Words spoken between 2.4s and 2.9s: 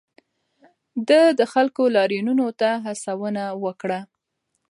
ته